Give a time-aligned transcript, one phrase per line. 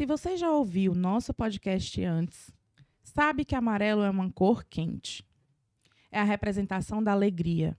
[0.00, 2.50] Se você já ouviu nosso podcast antes,
[3.02, 5.22] sabe que amarelo é uma cor quente.
[6.10, 7.76] É a representação da alegria,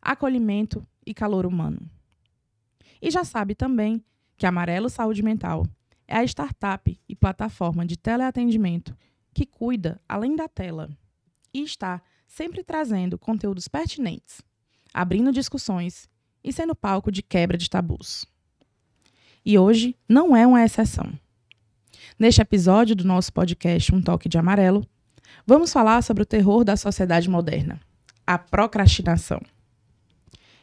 [0.00, 1.90] acolhimento e calor humano.
[3.02, 4.04] E já sabe também
[4.36, 5.66] que Amarelo Saúde Mental
[6.06, 8.96] é a startup e plataforma de teleatendimento
[9.34, 10.96] que cuida além da tela
[11.52, 14.42] e está sempre trazendo conteúdos pertinentes,
[14.92, 16.08] abrindo discussões
[16.44, 18.24] e sendo palco de quebra de tabus.
[19.44, 21.12] E hoje não é uma exceção.
[22.16, 24.86] Neste episódio do nosso podcast Um Toque de Amarelo,
[25.44, 27.80] vamos falar sobre o terror da sociedade moderna,
[28.24, 29.40] a procrastinação.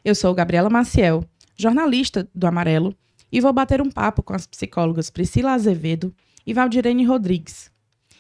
[0.03, 1.25] Eu sou Gabriela Maciel,
[1.57, 2.95] jornalista do Amarelo,
[3.29, 6.15] e vou bater um papo com as psicólogas Priscila Azevedo
[6.47, 7.69] e Valdirene Rodrigues.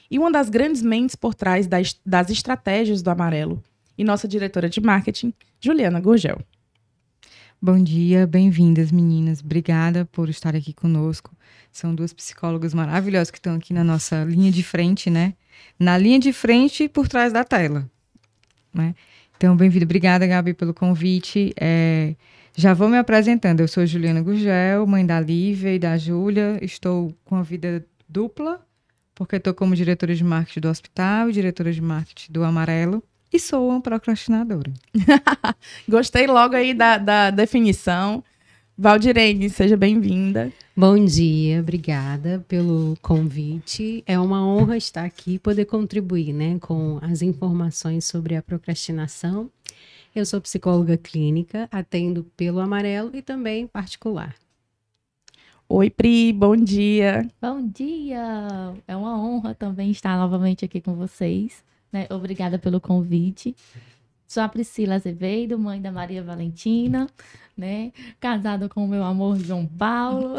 [0.09, 3.63] E uma das grandes mentes por trás das, das estratégias do Amarelo,
[3.97, 6.41] e nossa diretora de marketing, Juliana Gurgel.
[7.63, 9.39] Bom dia, bem-vindas, meninas.
[9.39, 11.31] Obrigada por estar aqui conosco.
[11.71, 15.35] São duas psicólogas maravilhosas que estão aqui na nossa linha de frente, né?
[15.77, 17.87] Na linha de frente por trás da tela.
[18.73, 18.95] Né?
[19.37, 19.85] Então, bem-vindo.
[19.85, 21.53] Obrigada, Gabi, pelo convite.
[21.55, 22.15] É,
[22.57, 23.59] já vou me apresentando.
[23.59, 26.57] Eu sou Juliana Gugel, mãe da Lívia e da Júlia.
[26.63, 28.59] Estou com a vida dupla,
[29.13, 33.03] porque estou como diretora de marketing do hospital e diretora de marketing do Amarelo.
[33.31, 34.71] E sou uma procrastinadora.
[35.87, 38.23] Gostei logo aí da, da definição.
[38.77, 40.51] Valdirene, seja bem-vinda.
[40.75, 44.03] Bom dia, obrigada pelo convite.
[44.07, 49.49] É uma honra estar aqui e poder contribuir né, com as informações sobre a procrastinação
[50.13, 54.35] eu sou psicóloga clínica, atendo pelo amarelo e também particular.
[55.69, 57.25] Oi, Pri, bom dia.
[57.41, 58.75] Bom dia!
[58.85, 61.63] É uma honra também estar novamente aqui com vocês.
[61.91, 62.07] Né?
[62.09, 63.55] Obrigada pelo convite.
[64.31, 67.05] Sou a Priscila Azevedo, mãe da Maria Valentina,
[67.57, 67.91] né?
[68.17, 70.35] Casada com o meu amor João Paulo.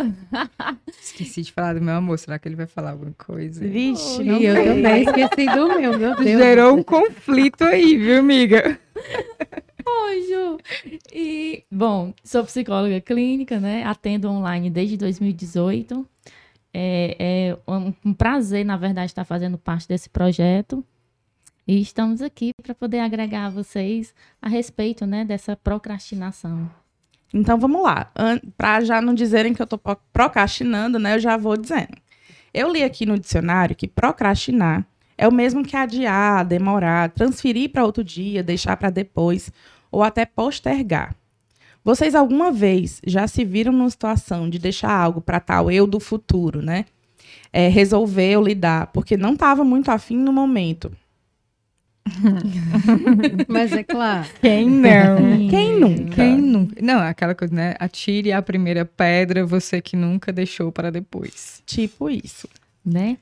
[0.98, 2.18] Esqueci de falar do meu amor.
[2.18, 3.60] Será que ele vai falar alguma coisa?
[3.68, 6.24] Vixe, oh, eu também esqueci do meu, meu Deus.
[6.24, 8.80] Gerou um conflito aí, viu, amiga?
[9.86, 10.58] Oi, Ju.
[11.12, 13.84] E, bom, sou psicóloga clínica, né?
[13.84, 16.08] Atendo online desde 2018.
[16.72, 20.82] É, é um, um prazer, na verdade, estar fazendo parte desse projeto.
[21.66, 26.68] E estamos aqui para poder agregar a vocês a respeito, né, dessa procrastinação.
[27.32, 28.10] Então vamos lá.
[28.56, 29.80] Para já não dizerem que eu estou
[30.12, 31.96] procrastinando, né, eu já vou dizendo.
[32.52, 34.86] Eu li aqui no dicionário que procrastinar
[35.16, 39.52] é o mesmo que adiar, demorar, transferir para outro dia, deixar para depois
[39.90, 41.14] ou até postergar.
[41.84, 46.00] Vocês alguma vez já se viram numa situação de deixar algo para tal eu do
[46.00, 46.86] futuro, né?
[47.52, 50.90] É, ou lidar, porque não estava muito afim no momento.
[53.48, 54.28] Mas é claro.
[54.40, 55.48] Quem não?
[55.48, 56.14] Quem nunca?
[56.14, 56.82] Quem nunca?
[56.82, 57.74] Não, aquela coisa, né?
[57.78, 61.62] Atire a primeira pedra, você que nunca deixou para depois.
[61.64, 62.48] Tipo isso.
[62.84, 63.18] Né?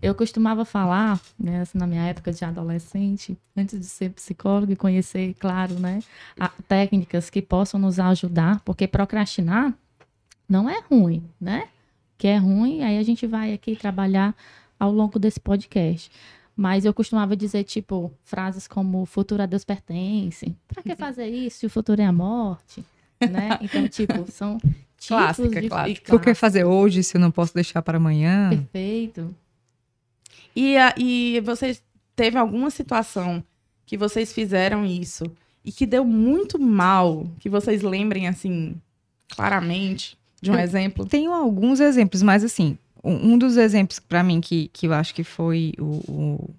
[0.00, 4.76] Eu costumava falar, né, assim, na minha época de adolescente, antes de ser psicóloga e
[4.76, 6.00] conhecer, claro, né,
[6.38, 9.74] a, técnicas que possam nos ajudar, porque procrastinar
[10.48, 11.68] não é ruim, né?
[12.16, 14.36] Que é ruim, aí a gente vai aqui trabalhar
[14.78, 16.10] ao longo desse podcast.
[16.60, 20.56] Mas eu costumava dizer, tipo, frases como o futuro a Deus pertence.
[20.66, 22.84] Pra que fazer isso se o futuro é a morte?
[23.20, 23.58] né?
[23.62, 25.68] Então, tipo, são tipos clássica, de...
[25.68, 26.10] Clássica.
[26.10, 28.50] Por que fazer hoje se eu não posso deixar para amanhã?
[28.50, 29.32] Perfeito.
[30.56, 31.80] E, e vocês
[32.16, 33.40] teve alguma situação
[33.86, 35.30] que vocês fizeram isso
[35.64, 38.74] e que deu muito mal, que vocês lembrem assim
[39.30, 41.06] claramente de um eu exemplo?
[41.06, 45.24] Tenho alguns exemplos, mas assim, um dos exemplos para mim que, que eu acho que
[45.24, 46.54] foi o, o,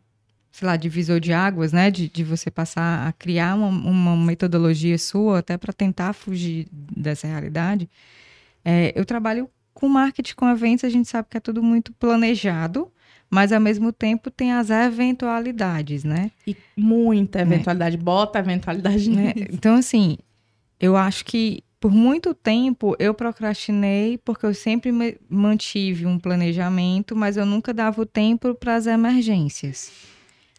[0.52, 4.98] sei lá, divisor de águas, né, de, de você passar a criar uma, uma metodologia
[4.98, 7.90] sua até para tentar fugir dessa realidade.
[8.64, 12.92] É, eu trabalho com marketing, com eventos, a gente sabe que é tudo muito planejado,
[13.30, 16.32] mas ao mesmo tempo tem as eventualidades, né?
[16.46, 18.00] E muita eventualidade, é.
[18.00, 19.34] bota eventualidade né?
[19.54, 20.18] Então, assim,
[20.80, 24.92] eu acho que por muito tempo eu procrastinei porque eu sempre
[25.30, 29.92] mantive um planejamento, mas eu nunca dava o tempo para as emergências.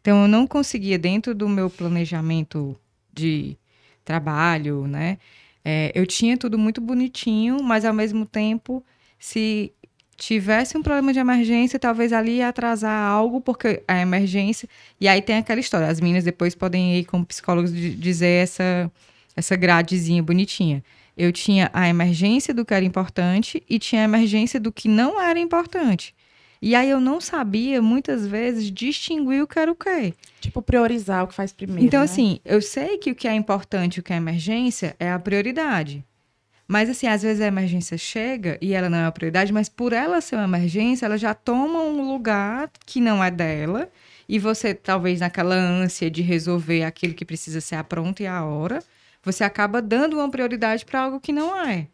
[0.00, 2.74] Então, eu não conseguia, dentro do meu planejamento
[3.12, 3.56] de
[4.04, 5.18] trabalho, né?
[5.62, 8.82] É, eu tinha tudo muito bonitinho, mas ao mesmo tempo,
[9.18, 9.74] se
[10.16, 14.68] tivesse um problema de emergência, talvez ali ia atrasar algo, porque a emergência.
[14.98, 15.86] E aí tem aquela história.
[15.86, 18.90] As meninas depois podem ir como psicólogos dizer essa,
[19.36, 20.82] essa gradezinha bonitinha.
[21.20, 25.20] Eu tinha a emergência do que era importante e tinha a emergência do que não
[25.20, 26.14] era importante.
[26.62, 30.14] E aí eu não sabia, muitas vezes, distinguir o que era o quê.
[30.40, 31.84] Tipo, priorizar o que faz primeiro.
[31.84, 32.04] Então, né?
[32.04, 35.18] assim, eu sei que o que é importante e o que é emergência é a
[35.18, 36.02] prioridade.
[36.66, 39.92] Mas, assim, às vezes a emergência chega e ela não é uma prioridade, mas por
[39.92, 43.90] ela ser uma emergência, ela já toma um lugar que não é dela.
[44.26, 48.42] E você, talvez, naquela ânsia de resolver aquilo que precisa ser a pronta e a
[48.42, 48.82] hora,
[49.22, 51.88] você acaba dando uma prioridade para algo que não é.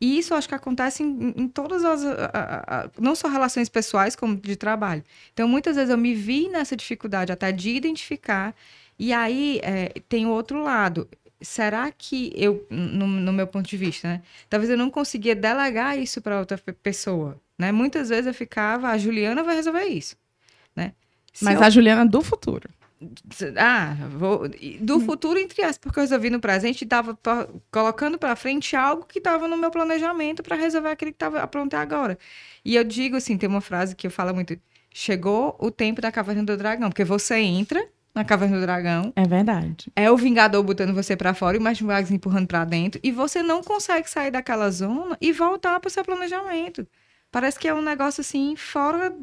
[0.00, 2.04] E isso acho que acontece em, em todas as.
[2.04, 5.02] A, a, a, não só relações pessoais, como de trabalho.
[5.32, 8.54] Então, muitas vezes eu me vi nessa dificuldade até de identificar.
[8.98, 11.08] E aí é, tem o outro lado
[11.40, 14.22] será que eu, no, no, meu ponto de vista, né?
[14.48, 17.70] Talvez eu não conseguia delegar isso para outra pessoa, né?
[17.72, 20.16] Muitas vezes eu ficava, a Juliana vai resolver isso,
[20.74, 20.92] né?
[21.32, 21.66] Se Mas eu...
[21.66, 22.68] a Juliana do futuro.
[23.58, 24.48] Ah, vou...
[24.80, 25.00] do hum.
[25.00, 27.18] futuro, entre aspas, porque eu resolvi no presente e estava
[27.70, 31.74] colocando para frente algo que estava no meu planejamento para resolver aquilo que estava pronto
[31.74, 32.18] agora.
[32.64, 34.58] E eu digo assim: tem uma frase que eu falo muito:
[34.92, 39.12] chegou o tempo da caverna do dragão, porque você entra na Caverna do Dragão.
[39.14, 39.92] É verdade.
[39.94, 42.98] É o Vingador botando você para fora e o Mestre Magus empurrando para dentro.
[43.04, 46.86] E você não consegue sair daquela zona e voltar pro seu planejamento.
[47.30, 49.14] Parece que é um negócio assim, fora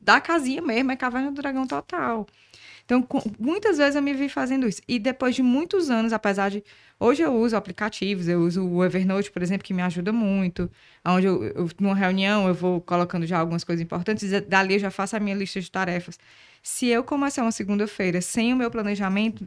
[0.00, 2.26] da casinha mesmo, é Caverna do Dragão total.
[2.84, 4.82] Então, com, muitas vezes eu me vi fazendo isso.
[4.86, 6.62] E depois de muitos anos, apesar de.
[7.00, 10.70] Hoje eu uso aplicativos, eu uso o Evernote, por exemplo, que me ajuda muito.
[11.04, 14.80] Onde eu, eu, numa reunião, eu vou colocando já algumas coisas importantes, e dali eu
[14.80, 16.18] já faço a minha lista de tarefas.
[16.62, 19.46] Se eu começar uma segunda-feira sem o meu planejamento,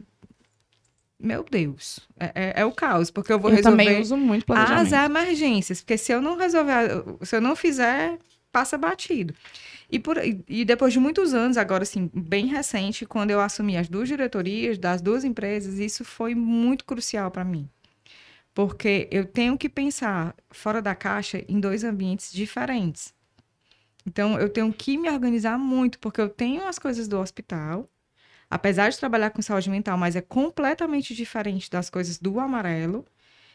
[1.18, 4.46] meu Deus, é, é, é, o caos, porque eu vou eu resolver também uso muito
[4.46, 4.94] planejamento.
[4.94, 8.18] as emergências, porque se eu não resolver, se eu não fizer,
[8.52, 9.34] passa batido.
[9.90, 13.88] E, por, e depois de muitos anos, agora assim, bem recente, quando eu assumi as
[13.88, 17.68] duas diretorias das duas empresas, isso foi muito crucial para mim.
[18.52, 23.14] Porque eu tenho que pensar fora da caixa em dois ambientes diferentes.
[24.06, 27.88] Então, eu tenho que me organizar muito, porque eu tenho as coisas do hospital,
[28.50, 33.06] apesar de trabalhar com saúde mental, mas é completamente diferente das coisas do amarelo.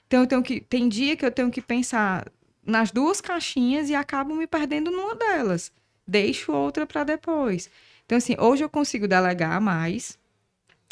[0.08, 0.62] Então, eu tenho que.
[0.62, 2.32] Tem dia que eu tenho que pensar
[2.66, 5.72] nas duas caixinhas e acabo me perdendo numa delas.
[6.08, 7.70] Deixo outra para depois.
[8.06, 10.18] Então, assim, hoje eu consigo delegar mais.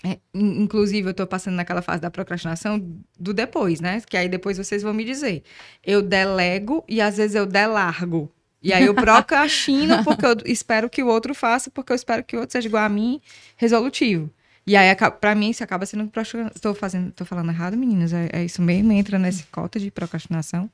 [0.03, 2.79] É, inclusive, eu estou passando naquela fase da procrastinação
[3.19, 4.01] do depois, né?
[4.01, 5.43] Que aí depois vocês vão me dizer.
[5.83, 8.31] Eu delego e às vezes eu delargo.
[8.63, 12.35] E aí eu procrastino porque eu espero que o outro faça, porque eu espero que
[12.35, 13.21] o outro seja igual a mim,
[13.55, 14.29] resolutivo.
[14.65, 16.09] E aí, para mim, isso acaba sendo
[16.55, 18.13] Estou fazendo, tô falando errado, meninas?
[18.13, 18.91] É, é, isso mesmo?
[18.91, 20.69] Entra nesse cota de procrastinação?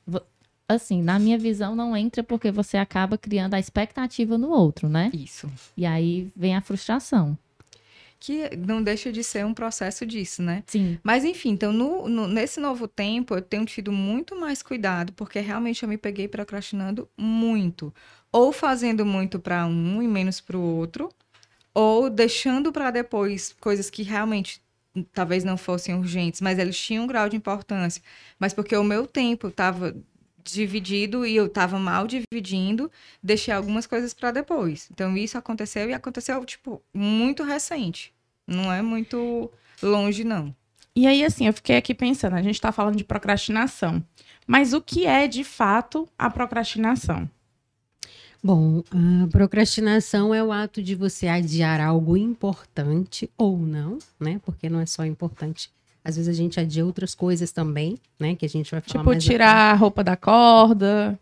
[0.68, 5.10] Assim, na minha visão, não entra porque você acaba criando a expectativa no outro, né?
[5.14, 5.50] Isso.
[5.76, 7.38] E aí vem a frustração
[8.20, 10.62] que não deixa de ser um processo disso, né?
[10.66, 10.98] Sim.
[11.02, 15.38] Mas enfim, então no, no, nesse novo tempo eu tenho tido muito mais cuidado, porque
[15.40, 17.94] realmente eu me peguei procrastinando muito,
[18.32, 21.08] ou fazendo muito para um e menos para o outro,
[21.72, 24.60] ou deixando para depois coisas que realmente
[25.12, 28.02] talvez não fossem urgentes, mas eles tinham um grau de importância,
[28.38, 29.94] mas porque o meu tempo estava
[30.52, 32.90] dividido e eu estava mal dividindo,
[33.22, 34.88] deixei algumas coisas para depois.
[34.92, 38.12] Então isso aconteceu e aconteceu tipo muito recente.
[38.46, 39.50] Não é muito
[39.82, 40.54] longe não.
[40.94, 44.02] E aí assim, eu fiquei aqui pensando, a gente está falando de procrastinação.
[44.46, 47.28] Mas o que é de fato a procrastinação?
[48.42, 54.40] Bom, a procrastinação é o ato de você adiar algo importante ou não, né?
[54.44, 55.70] Porque não é só importante
[56.08, 58.34] às vezes a gente adia outras coisas também, né?
[58.34, 61.20] Que a gente vai falar tipo, mais tirar a roupa da corda,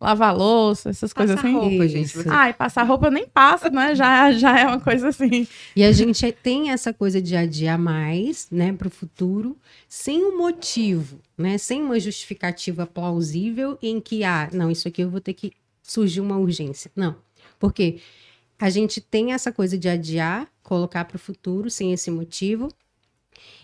[0.00, 1.52] lavar louça, essas passar coisas assim.
[1.52, 2.28] roupa, gente.
[2.28, 3.92] Ai, passar roupa nem passa, né?
[3.96, 5.48] Já, já é uma coisa assim.
[5.74, 9.58] E a gente tem essa coisa de adiar mais, né, para o futuro,
[9.88, 11.58] sem um motivo, né?
[11.58, 16.20] Sem uma justificativa plausível em que, ah, não, isso aqui eu vou ter que surgir
[16.20, 16.88] uma urgência.
[16.94, 17.16] Não.
[17.58, 17.98] Porque
[18.60, 22.68] a gente tem essa coisa de adiar, colocar para o futuro sem esse motivo,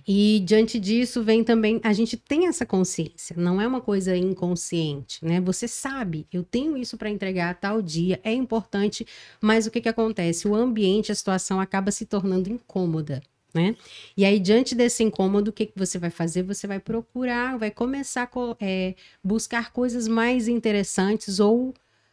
[0.07, 5.25] e diante disso vem também, a gente tem essa consciência, não é uma coisa inconsciente,
[5.25, 5.41] né?
[5.41, 9.07] Você sabe, eu tenho isso para entregar a tal dia, é importante,
[9.41, 10.47] mas o que que acontece?
[10.47, 13.21] O ambiente, a situação acaba se tornando incômoda.
[13.55, 13.75] Né?
[14.15, 16.43] E aí, diante desse incômodo, o que, que você vai fazer?
[16.43, 21.73] Você vai procurar, vai começar a é, buscar coisas mais interessantes ou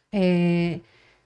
[0.09, 0.79] é,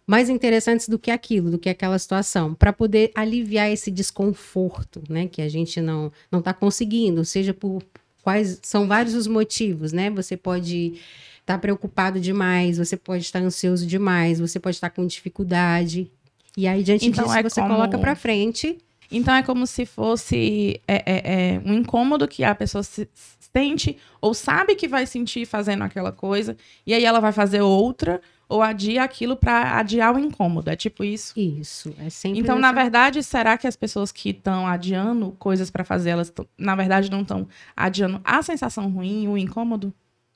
[0.07, 5.27] mais interessantes do que aquilo, do que aquela situação, para poder aliviar esse desconforto, né,
[5.27, 7.83] que a gente não não está conseguindo, seja por
[8.23, 10.09] quais são vários os motivos, né?
[10.09, 10.93] Você pode
[11.39, 16.11] estar tá preocupado demais, você pode estar ansioso demais, você pode estar com dificuldade.
[16.55, 17.73] E aí diante então, disso é você como...
[17.73, 18.77] coloca para frente.
[19.09, 23.07] Então é como se fosse é, é, é, um incômodo que a pessoa se
[23.53, 28.21] sente ou sabe que vai sentir fazendo aquela coisa e aí ela vai fazer outra
[28.49, 30.69] ou adia aquilo para adiar o incômodo.
[30.69, 31.37] É tipo isso?
[31.37, 32.39] Isso, é sempre.
[32.39, 36.75] Então, na verdade, será que as pessoas que estão adiando coisas para fazer, elas, na
[36.75, 39.93] verdade, não estão adiando a sensação ruim, o incômodo?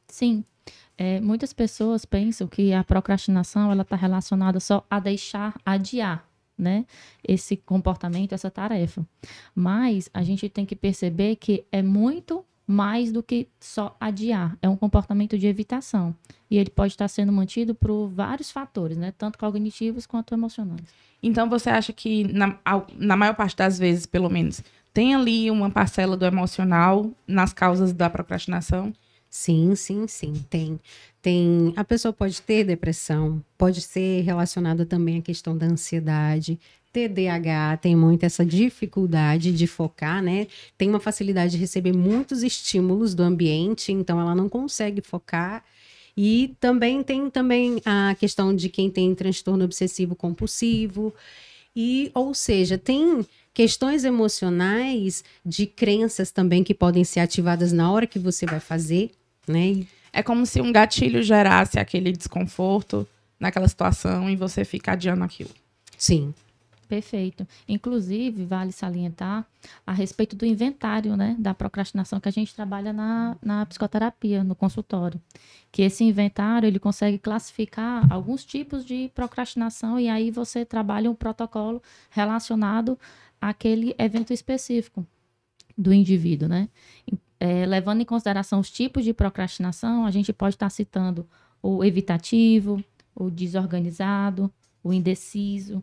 [0.08, 0.44] Sim.
[0.98, 6.27] É, muitas pessoas pensam que a procrastinação ela está relacionada só a deixar adiar,
[6.58, 6.86] né?
[7.27, 9.06] Esse comportamento, essa tarefa.
[9.56, 14.58] Mas a gente tem que perceber que é muito mais do que só adiar.
[14.62, 16.16] É um comportamento de evitação.
[16.50, 19.13] E ele pode estar sendo mantido por vários fatores, né?
[19.18, 20.82] Tanto cognitivos quanto emocionais.
[21.22, 22.58] Então você acha que, na,
[22.98, 24.63] na maior parte das vezes, pelo menos,
[24.94, 28.94] tem ali uma parcela do emocional nas causas da procrastinação?
[29.30, 30.80] Sim, sim, sim, tem.
[31.22, 36.60] Tem, a pessoa pode ter depressão, pode ser relacionada também à questão da ansiedade,
[36.91, 40.48] TDAH tem muito essa dificuldade de focar, né?
[40.77, 45.63] Tem uma facilidade de receber muitos estímulos do ambiente, então ela não consegue focar.
[46.15, 51.13] E também tem também a questão de quem tem transtorno obsessivo compulsivo.
[51.75, 58.05] E, ou seja, tem questões emocionais de crenças também que podem ser ativadas na hora
[58.05, 59.12] que você vai fazer,
[59.48, 59.86] né?
[60.13, 63.07] É como se um gatilho gerasse aquele desconforto
[63.39, 65.51] naquela situação e você fica adiando aquilo.
[65.98, 66.33] Sim.
[66.91, 67.48] Perfeito.
[67.69, 69.48] Inclusive, vale salientar
[69.88, 74.53] a respeito do inventário né, da procrastinação que a gente trabalha na, na psicoterapia, no
[74.53, 75.17] consultório.
[75.71, 81.15] Que esse inventário ele consegue classificar alguns tipos de procrastinação e aí você trabalha um
[81.15, 83.00] protocolo relacionado
[83.39, 85.07] àquele evento específico
[85.77, 86.67] do indivíduo, né?
[87.39, 91.25] É, levando em consideração os tipos de procrastinação, a gente pode estar citando
[91.63, 92.83] o evitativo,
[93.15, 94.51] o desorganizado,
[94.83, 95.81] o indeciso,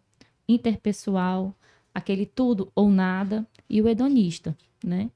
[0.49, 1.55] interpessoal,
[1.95, 5.11] aquele tudo ou nada, e o hedonista, né?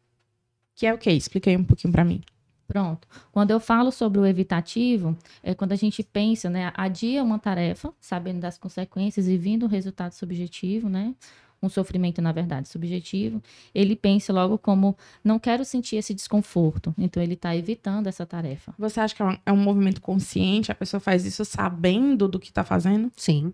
[0.74, 1.10] Que é o quê?
[1.12, 2.20] Expliquei um pouquinho para mim.
[2.66, 3.06] Pronto.
[3.30, 7.92] Quando eu falo sobre o evitativo, é quando a gente pensa, né, adia uma tarefa,
[8.00, 11.14] sabendo das consequências e vindo um resultado subjetivo, né?
[11.62, 13.40] Um sofrimento, na verdade, subjetivo.
[13.74, 16.94] Ele pensa logo como, não quero sentir esse desconforto.
[16.98, 18.74] Então, ele está evitando essa tarefa.
[18.78, 20.72] Você acha que é um, é um movimento consciente?
[20.72, 23.12] A pessoa faz isso sabendo do que está fazendo?
[23.16, 23.52] Sim.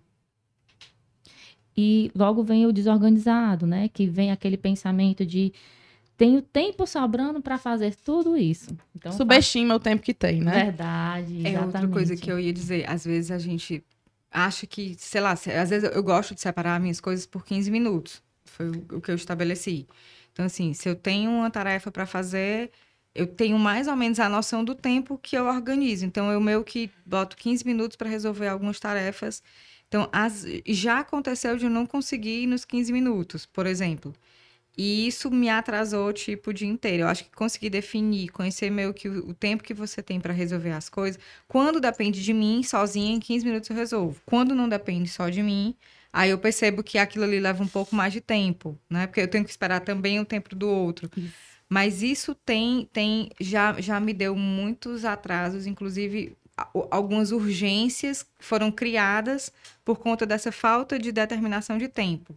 [1.81, 3.87] E logo vem o desorganizado, né?
[3.87, 5.53] Que vem aquele pensamento de
[6.17, 8.75] tenho tempo sobrando para fazer tudo isso.
[8.93, 10.65] Então, Subestima o tempo que tem, né?
[10.65, 11.35] Verdade.
[11.35, 11.55] Exatamente.
[11.55, 12.83] É outra coisa que eu ia dizer.
[12.89, 13.81] Às vezes a gente
[14.29, 18.21] acha que, sei lá, às vezes eu gosto de separar minhas coisas por 15 minutos.
[18.43, 19.87] Foi o que eu estabeleci.
[20.33, 22.71] Então, assim, se eu tenho uma tarefa para fazer,
[23.15, 26.05] eu tenho mais ou menos a noção do tempo que eu organizo.
[26.05, 29.41] Então, eu meio que boto 15 minutos para resolver algumas tarefas
[29.89, 34.13] então, as, já aconteceu de eu não conseguir ir nos 15 minutos, por exemplo.
[34.77, 37.03] E isso me atrasou, tipo, o dia inteiro.
[37.03, 40.31] Eu acho que conseguir definir, conhecer meio que o, o tempo que você tem para
[40.31, 41.19] resolver as coisas.
[41.47, 44.21] Quando depende de mim, sozinha, em 15 minutos eu resolvo.
[44.25, 45.75] Quando não depende só de mim,
[46.13, 49.07] aí eu percebo que aquilo ali leva um pouco mais de tempo, né?
[49.07, 51.09] Porque eu tenho que esperar também o tempo do outro.
[51.17, 51.33] Isso.
[51.67, 56.35] Mas isso tem, tem já, já me deu muitos atrasos, inclusive
[56.89, 59.51] algumas urgências foram criadas
[59.83, 62.35] por conta dessa falta de determinação de tempo.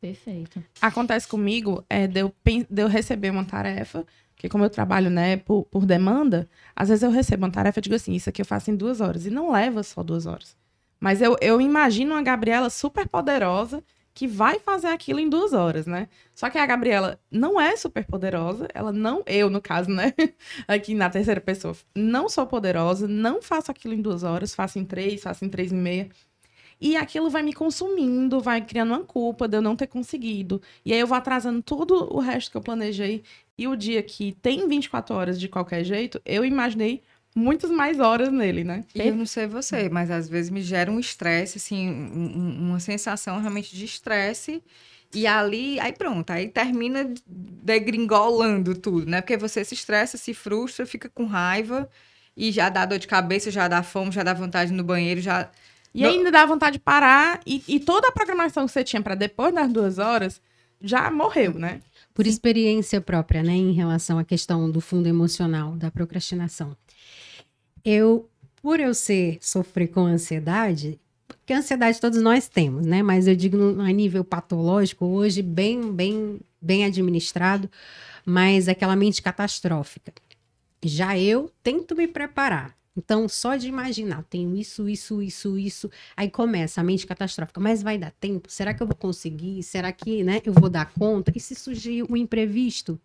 [0.00, 0.62] Perfeito.
[0.82, 4.04] Acontece comigo é, de, eu, de eu receber uma tarefa,
[4.36, 7.82] que como eu trabalho né, por, por demanda, às vezes eu recebo uma tarefa e
[7.82, 9.24] digo assim, isso aqui eu faço em duas horas.
[9.24, 10.56] E não leva só duas horas.
[11.00, 13.82] Mas eu, eu imagino uma Gabriela super poderosa
[14.14, 16.08] que vai fazer aquilo em duas horas, né?
[16.34, 20.14] Só que a Gabriela não é super poderosa, ela não, eu no caso, né?
[20.68, 24.84] Aqui na terceira pessoa, não sou poderosa, não faço aquilo em duas horas, faço em
[24.84, 26.08] três, faço em três e meia.
[26.80, 30.60] E aquilo vai me consumindo, vai criando uma culpa de eu não ter conseguido.
[30.84, 33.22] E aí eu vou atrasando todo o resto que eu planejei.
[33.56, 37.02] E o dia que tem 24 horas de qualquer jeito, eu imaginei
[37.34, 38.84] muitas mais horas nele, né?
[38.94, 42.80] E eu não sei você, mas às vezes me gera um estresse, assim, um, uma
[42.80, 44.62] sensação realmente de estresse.
[45.12, 49.20] E ali, aí pronto, aí termina degringolando tudo, né?
[49.20, 51.88] Porque você se estressa, se frustra, fica com raiva
[52.36, 55.50] e já dá dor de cabeça, já dá fome, já dá vontade no banheiro, já.
[55.94, 59.14] E ainda dá vontade de parar e, e toda a programação que você tinha para
[59.14, 60.40] depois das duas horas
[60.80, 61.80] já morreu, né?
[62.12, 66.76] Por experiência própria, né, em relação à questão do fundo emocional da procrastinação
[67.84, 68.28] eu,
[68.62, 73.02] por eu ser, sofrer com ansiedade, porque ansiedade todos nós temos, né?
[73.02, 77.70] Mas eu digo a nível patológico, hoje bem, bem, bem administrado,
[78.24, 80.12] mas aquela mente catastrófica.
[80.82, 82.74] Já eu tento me preparar.
[82.96, 87.60] Então, só de imaginar, tenho isso, isso, isso, isso, aí começa a mente catastrófica.
[87.60, 88.50] Mas vai dar tempo?
[88.50, 89.62] Será que eu vou conseguir?
[89.64, 91.32] Será que, né, eu vou dar conta?
[91.34, 92.98] E se surgir um imprevisto?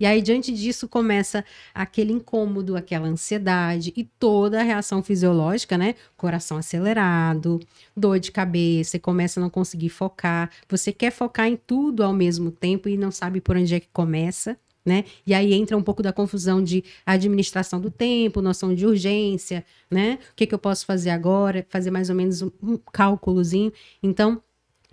[0.00, 5.94] E aí, diante disso, começa aquele incômodo, aquela ansiedade e toda a reação fisiológica, né?
[6.16, 7.60] Coração acelerado,
[7.96, 10.50] dor de cabeça, começa a não conseguir focar.
[10.68, 13.88] Você quer focar em tudo ao mesmo tempo e não sabe por onde é que
[13.92, 14.56] começa.
[14.84, 15.04] né?
[15.26, 20.18] E aí entra um pouco da confusão de administração do tempo, noção de urgência, né?
[20.32, 21.66] O que, que eu posso fazer agora?
[21.68, 23.70] Fazer mais ou menos um, um cálculozinho.
[24.02, 24.42] Então,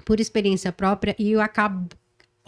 [0.05, 1.87] por experiência própria, e eu acabo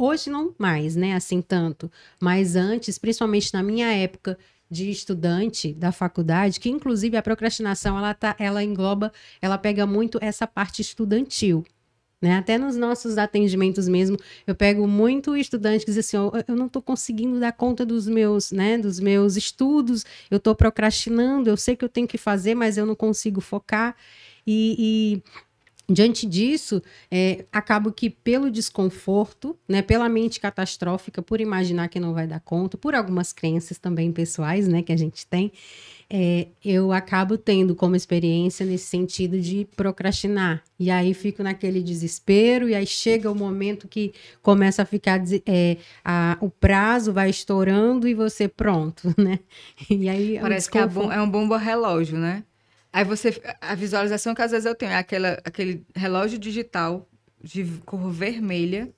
[0.03, 1.13] hoje não mais, né?
[1.13, 4.38] Assim tanto, mas antes, principalmente na minha época
[4.70, 10.20] de estudante da faculdade, que inclusive a procrastinação ela tá, ela engloba, ela pega muito
[10.22, 11.65] essa parte estudantil.
[12.22, 12.36] Né?
[12.36, 16.65] Até nos nossos atendimentos mesmo, eu pego muito estudante que diz assim, oh, eu não
[16.65, 21.77] estou conseguindo dar conta dos meus, né, dos meus estudos, eu estou procrastinando, eu sei
[21.77, 23.96] que eu tenho que fazer, mas eu não consigo focar.
[24.46, 25.24] E, e
[25.89, 32.13] diante disso, é, acabo que pelo desconforto, né, pela mente catastrófica, por imaginar que não
[32.13, 35.51] vai dar conta, por algumas crenças também pessoais, né, que a gente tem,
[36.12, 40.63] é, eu acabo tendo como experiência nesse sentido de procrastinar.
[40.79, 45.22] E aí fico naquele desespero, e aí chega o momento que começa a ficar.
[45.46, 49.39] É, a, o prazo vai estourando e você pronto, né?
[49.88, 50.39] E aí.
[50.39, 52.43] Parece que é, bom, é um bomba relógio, né?
[52.91, 53.41] Aí você.
[53.62, 57.08] A visualização que às vezes eu tenho é aquela, aquele relógio digital
[57.41, 58.89] de cor vermelha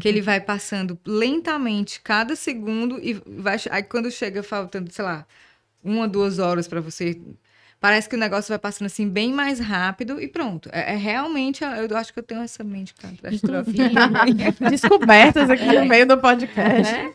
[0.00, 5.26] que ele vai passando lentamente cada segundo e vai aí quando chega faltando, sei lá,
[5.82, 7.20] uma, duas horas para você.
[7.78, 10.68] Parece que o negócio vai passando assim bem mais rápido e pronto.
[10.72, 13.82] É, é realmente, eu acho que eu tenho essa mente catastrófica.
[14.70, 16.92] Descobertas aqui no meio do podcast.
[16.92, 17.14] É?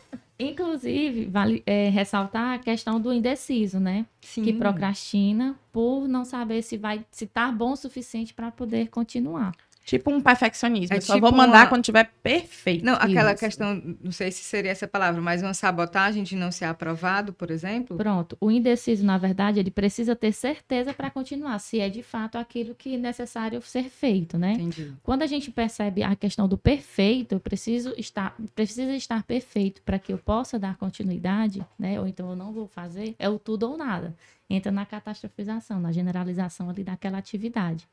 [0.50, 4.06] Inclusive, vale é, ressaltar a questão do indeciso, né?
[4.20, 4.42] Sim.
[4.42, 9.52] Que procrastina por não saber se vai se tá bom o suficiente para poder continuar.
[9.84, 10.96] Tipo um perfeccionismo.
[10.96, 11.66] É só tipo vou mandar uma...
[11.66, 12.84] quando tiver perfeito.
[12.84, 13.40] Não, aquela Isso.
[13.40, 17.50] questão, não sei se seria essa palavra, mas uma sabotagem de não ser aprovado, por
[17.50, 17.96] exemplo.
[17.96, 18.36] Pronto.
[18.40, 22.74] O indeciso, na verdade, ele precisa ter certeza para continuar, se é de fato aquilo
[22.74, 24.52] que é necessário ser feito, né?
[24.52, 24.92] Entendi.
[25.02, 29.98] Quando a gente percebe a questão do perfeito, eu preciso estar, precisa estar perfeito para
[29.98, 31.98] que eu possa dar continuidade, né?
[31.98, 34.14] Ou então eu não vou fazer, é o tudo ou nada.
[34.48, 37.88] Entra na catastrofização, na generalização ali daquela atividade.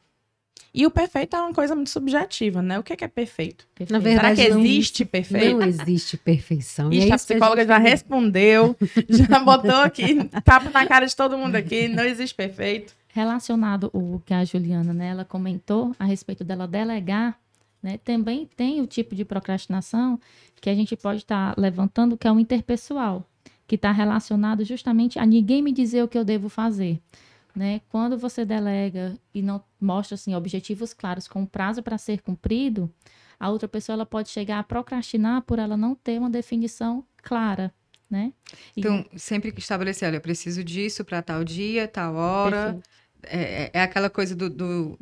[0.74, 2.78] E o perfeito é uma coisa muito subjetiva, né?
[2.78, 3.68] O que é, que é perfeito?
[3.74, 3.92] perfeito?
[3.92, 5.58] Na verdade, Será que existe não, perfeito?
[5.58, 6.94] Não existe perfeição.
[6.94, 8.76] Ixi, é a psicóloga a já respondeu,
[9.10, 12.94] já botou aqui, tapa na cara de todo mundo aqui, não existe perfeito.
[13.10, 17.38] Relacionado o que a Juliana, né, ela comentou a respeito dela delegar,
[17.82, 20.20] né, também tem o tipo de procrastinação
[20.62, 23.26] que a gente pode estar tá levantando, que é o interpessoal,
[23.66, 27.00] que está relacionado justamente a ninguém me dizer o que eu devo fazer.
[27.56, 27.82] Né?
[27.90, 32.94] Quando você delega e não mostra assim, objetivos claros com prazo para ser cumprido,
[33.40, 37.74] a outra pessoa ela pode chegar a procrastinar por ela não ter uma definição clara.
[38.10, 38.34] Né?
[38.76, 38.80] E...
[38.80, 42.80] Então, sempre que estabelecer, olha, eu preciso disso para tal dia, tal hora.
[43.24, 45.00] É, é, é, aquela coisa do, do,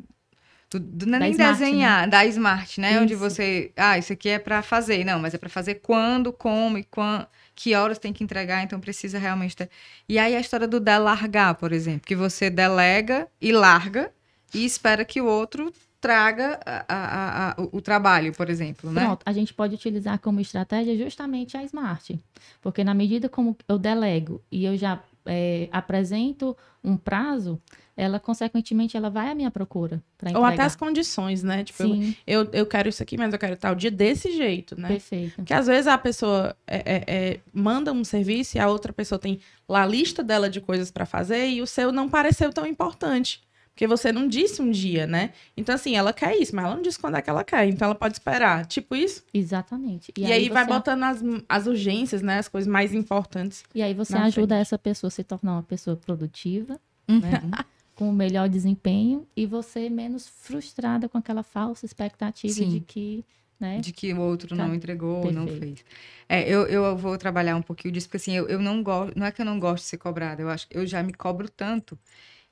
[0.70, 2.06] do, do não é nem smart, desenhar, né?
[2.08, 2.92] da smart, né?
[2.92, 3.02] Isso.
[3.02, 5.04] Onde você, ah, isso aqui é para fazer.
[5.04, 8.78] Não, mas é para fazer quando, como e quando que horas tem que entregar, então
[8.78, 9.68] precisa realmente ter.
[10.08, 14.12] E aí a história do delargar, por exemplo, que você delega e larga
[14.54, 19.04] e espera que o outro traga a, a, a, o trabalho, por exemplo, né?
[19.04, 22.18] Pronto, a gente pode utilizar como estratégia justamente a Smart,
[22.60, 27.60] porque na medida como eu delego e eu já é, apresento um prazo,
[27.98, 30.00] ela consequentemente ela vai à minha procura
[30.34, 32.14] ou até as condições né tipo Sim.
[32.24, 35.42] Eu, eu, eu quero isso aqui mas eu quero tal dia desse jeito né perfeito
[35.42, 39.18] que às vezes a pessoa é, é, é, manda um serviço e a outra pessoa
[39.18, 42.64] tem lá a lista dela de coisas para fazer e o seu não pareceu tão
[42.64, 43.42] importante
[43.78, 45.30] porque você não disse um dia, né?
[45.56, 47.64] Então, assim, ela quer isso, mas ela não disse quando é que ela quer.
[47.68, 48.66] Então, ela pode esperar.
[48.66, 49.22] Tipo isso?
[49.32, 50.12] Exatamente.
[50.18, 52.38] E, e aí, aí vai botando as, as urgências, né?
[52.38, 53.62] As coisas mais importantes.
[53.72, 54.62] E aí você ajuda frente.
[54.62, 57.20] essa pessoa a se tornar uma pessoa produtiva, uhum.
[57.20, 57.40] né?
[57.98, 62.68] com melhor desempenho e você menos frustrada com aquela falsa expectativa Sim.
[62.70, 63.24] de que
[63.58, 63.80] né?
[63.80, 64.54] De que o outro tá.
[64.54, 65.84] não entregou ou não fez.
[66.28, 69.26] É, eu, eu vou trabalhar um pouquinho disso, porque assim, eu, eu não gosto, não
[69.26, 71.48] é que eu não gosto de ser cobrada, eu acho que eu já me cobro
[71.48, 71.98] tanto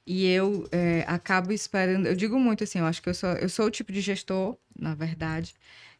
[0.04, 3.48] e eu é, acabo esperando, eu digo muito assim, eu acho que eu sou, eu
[3.48, 5.54] sou o tipo de gestor, na verdade,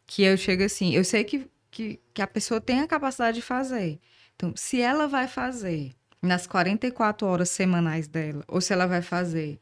[0.05, 3.41] que eu chego assim, eu sei que, que, que a pessoa tem a capacidade de
[3.41, 3.97] fazer.
[4.35, 5.93] Então, se ela vai fazer
[6.27, 9.59] nas 44 horas semanais dela, ou se ela vai fazer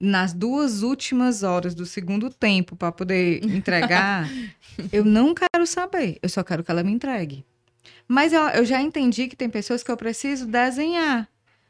[0.00, 4.26] nas duas últimas horas do segundo tempo para poder entregar,
[4.90, 6.18] eu não quero saber.
[6.22, 7.44] Eu só quero que ela me entregue.
[8.08, 11.28] Mas eu, eu, já entendi que tem pessoas que eu preciso desenhar.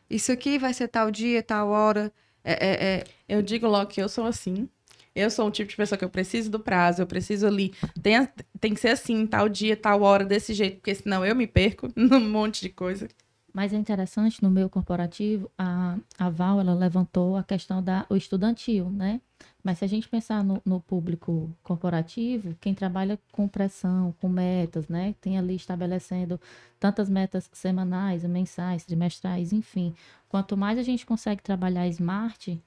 [0.09, 2.12] Isso aqui vai ser tal dia, tal hora.
[2.44, 3.05] É, é, é...
[3.29, 4.68] Eu digo logo que eu sou assim.
[5.14, 7.75] Eu sou um tipo de pessoa que eu preciso do prazo, eu preciso ali.
[8.01, 8.29] Tem,
[8.61, 11.90] tem que ser assim, tal dia, tal hora, desse jeito, porque senão eu me perco
[11.96, 13.09] num monte de coisa.
[13.52, 18.16] Mas é interessante, no meio corporativo, a, a Val, ela levantou a questão da o
[18.16, 19.20] estudantil, né?
[19.62, 24.88] Mas se a gente pensar no, no, público corporativo, quem trabalha com pressão, com metas,
[24.88, 25.14] né?
[25.20, 26.40] Tem ali estabelecendo
[26.78, 29.94] tantas metas semanais, mensais, trimestrais, enfim.
[30.28, 32.62] Quanto mais a gente consegue trabalhar smart,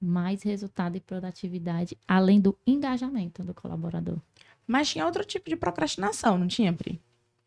[0.00, 4.18] mais resultado e produtividade, além do engajamento do colaborador.
[4.66, 7.00] Mas tinha outro tipo de procrastinação, não tinha, Pri?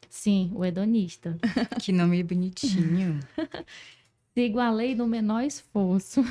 [0.10, 1.38] Sim, o hedonista.
[1.82, 3.20] que nome bonitinho.
[4.34, 6.24] Sigo a lei do menor esforço.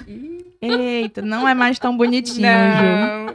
[0.61, 3.35] Eita, não é mais tão bonitinho, não.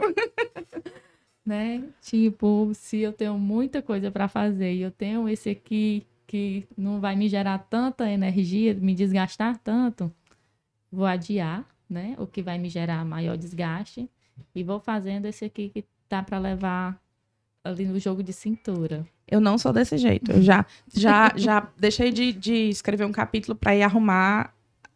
[1.44, 1.82] né?
[2.02, 7.00] Tipo, se eu tenho muita coisa para fazer e eu tenho esse aqui que não
[7.00, 10.12] vai me gerar tanta energia, me desgastar tanto,
[10.92, 12.14] vou adiar, né?
[12.18, 14.10] O que vai me gerar maior desgaste
[14.54, 17.00] e vou fazendo esse aqui que tá para levar
[17.64, 19.06] ali no jogo de cintura.
[19.26, 20.32] Eu não sou desse jeito.
[20.32, 24.54] Eu já já já deixei de, de escrever um capítulo para ir arrumar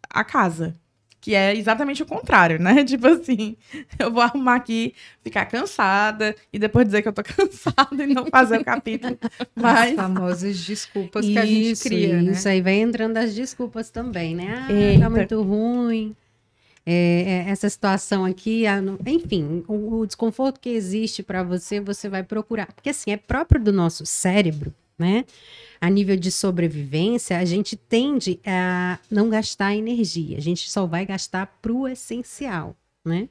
[0.09, 0.75] a casa.
[1.21, 2.83] Que é exatamente o contrário, né?
[2.85, 3.57] Tipo assim,
[3.97, 8.27] eu vou arrumar aqui, ficar cansada e depois dizer que eu tô cansada e não
[8.27, 9.17] fazer o capítulo.
[9.55, 9.91] Mas...
[9.91, 12.33] As famosas desculpas isso, que a gente cria, isso, né?
[12.33, 14.67] Isso aí vai entrando as desculpas também, né?
[14.69, 15.01] Ah, Eita.
[15.03, 16.17] tá muito ruim.
[16.85, 18.65] É, é, essa situação aqui,
[19.07, 22.73] enfim, o, o desconforto que existe para você, você vai procurar.
[22.73, 25.25] Porque assim, é próprio do nosso cérebro, né?
[25.83, 31.05] a nível de sobrevivência, a gente tende a não gastar energia, a gente só vai
[31.05, 33.29] gastar para o essencial, né?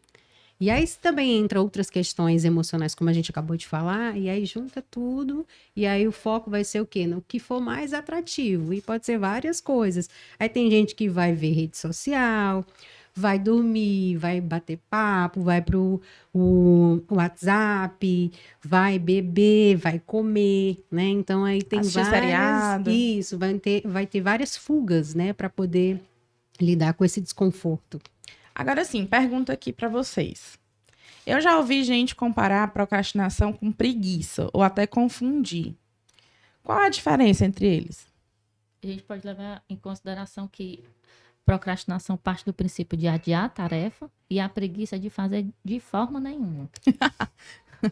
[0.59, 4.45] E aí também entra outras questões emocionais, como a gente acabou de falar, e aí
[4.45, 7.07] junta tudo, e aí o foco vai ser o quê?
[7.07, 10.09] No que for mais atrativo, e pode ser várias coisas.
[10.37, 12.65] Aí tem gente que vai ver rede social,
[13.13, 16.01] vai dormir, vai bater papo, vai pro
[16.33, 18.31] o, WhatsApp,
[18.63, 21.05] vai beber, vai comer, né?
[21.05, 22.89] Então aí tem Assistir várias seriado.
[22.89, 26.01] isso, vai ter vai ter várias fugas, né, para poder
[26.59, 27.99] lidar com esse desconforto.
[28.53, 30.59] Agora sim, pergunta aqui para vocês.
[31.25, 35.75] Eu já ouvi gente comparar procrastinação com preguiça ou até confundir.
[36.63, 38.07] Qual a diferença entre eles?
[38.83, 40.83] A gente pode levar em consideração que
[41.51, 46.17] Procrastinação parte do princípio de adiar a tarefa e a preguiça de fazer de forma
[46.17, 46.69] nenhuma.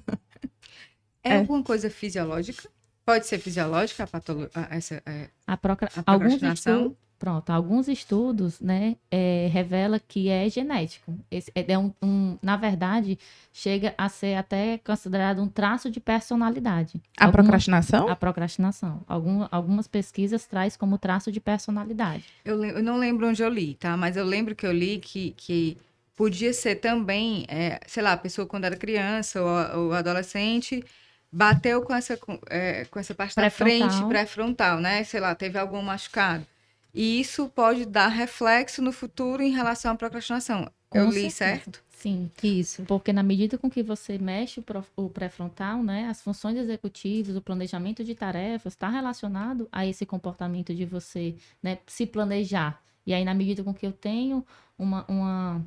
[1.22, 2.69] é, é, alguma coisa fisiológica?
[3.06, 6.95] Pode ser fisiológica a, patolo a, essa, é, a, procra a procrastinação?
[7.19, 11.13] Pronto, alguns estudos, né, é, revela que é genético.
[11.29, 13.19] Esse é, é um, um, na verdade,
[13.51, 17.01] chega a ser até considerado um traço de personalidade.
[17.17, 18.08] A procrastinação?
[18.08, 19.01] A procrastinação.
[19.05, 22.23] Algum, algumas pesquisas traz como traço de personalidade.
[22.45, 23.97] Eu, eu, não lembro onde eu li, tá?
[23.97, 25.77] Mas eu lembro que eu li que, que
[26.15, 30.82] podia ser também, é, sei lá, a pessoa quando era criança ou, ou adolescente
[31.29, 35.03] bateu com essa, com, é, com essa parte da frente pré-frontal, né?
[35.03, 36.45] Sei lá, teve algum machucado.
[36.93, 40.69] E isso pode dar reflexo no futuro em relação à procrastinação.
[40.89, 41.84] Com Eu li certo?
[41.89, 42.84] Sim, isso.
[42.84, 44.63] Porque na medida com que você mexe
[44.95, 50.73] o pré-frontal, né, as funções executivas, o planejamento de tarefas, está relacionado a esse comportamento
[50.73, 52.82] de você né, se planejar.
[53.06, 54.45] E aí, na medida com que eu tenho
[54.78, 55.62] uma, uma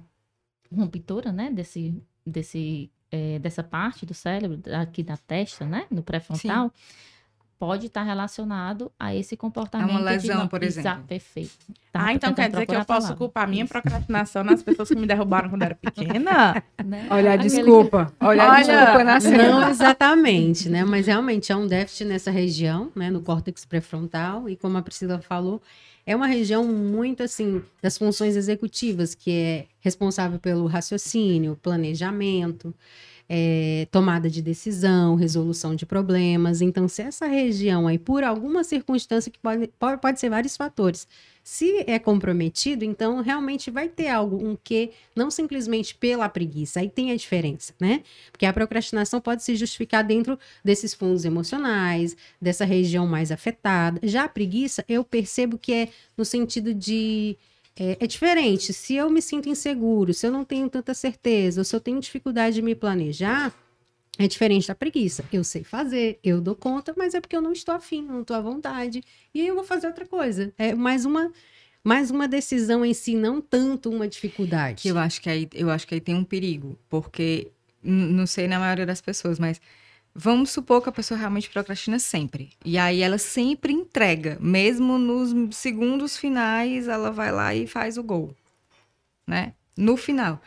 [0.74, 1.94] ruptura né, desse,
[2.26, 7.11] desse, é, dessa parte do cérebro, aqui da testa, né, no pré-frontal, Sim
[7.62, 9.88] pode estar relacionado a esse comportamento.
[9.88, 10.90] É uma lesão, por exemplo.
[10.90, 11.64] Exato, perfeito.
[11.92, 14.96] Tá, ah, então quer dizer que eu posso culpar a minha procrastinação nas pessoas que
[14.96, 16.60] me derrubaram quando era pequena?
[16.84, 17.06] Né?
[17.08, 18.12] Olha, desculpa.
[18.18, 20.84] Olha, Olha, desculpa na Não exatamente, né?
[20.84, 23.08] Mas realmente é um déficit nessa região, né?
[23.08, 24.48] No córtex pré-frontal.
[24.48, 25.62] E como a Priscila falou,
[26.04, 32.74] é uma região muito assim das funções executivas, que é responsável pelo raciocínio, planejamento
[33.28, 36.60] é, tomada de decisão, resolução de problemas.
[36.60, 41.06] Então, se essa região aí, por alguma circunstância que pode, pode, ser vários fatores,
[41.42, 46.80] se é comprometido, então realmente vai ter algo, um que, não simplesmente pela preguiça.
[46.80, 48.02] Aí tem a diferença, né?
[48.30, 54.00] Porque a procrastinação pode se justificar dentro desses fundos emocionais, dessa região mais afetada.
[54.02, 57.36] Já a preguiça, eu percebo que é no sentido de
[57.76, 58.72] é, é, diferente.
[58.72, 62.00] Se eu me sinto inseguro, se eu não tenho tanta certeza, ou se eu tenho
[62.00, 63.52] dificuldade de me planejar,
[64.18, 65.24] é diferente da preguiça.
[65.32, 68.36] Eu sei fazer, eu dou conta, mas é porque eu não estou afim, não estou
[68.36, 69.02] à vontade.
[69.34, 70.52] E aí eu vou fazer outra coisa.
[70.58, 71.32] É mais uma,
[71.82, 74.86] mais uma decisão em si, não tanto uma dificuldade.
[74.86, 77.50] Eu acho que aí, eu acho que aí tem um perigo, porque
[77.82, 79.60] não sei na maioria das pessoas, mas
[80.14, 82.50] Vamos supor que a pessoa realmente procrastina sempre.
[82.64, 88.02] E aí ela sempre entrega, mesmo nos segundos finais, ela vai lá e faz o
[88.02, 88.36] gol,
[89.26, 89.54] né?
[89.74, 90.40] No final,